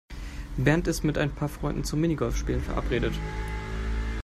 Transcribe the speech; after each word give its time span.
Bernd 0.57 0.87
ist 0.87 1.03
mit 1.03 1.19
ein 1.19 1.29
paar 1.29 1.47
Freunden 1.47 1.83
zum 1.83 2.01
Minigolfspielen 2.01 2.63
verabredet. 2.63 3.13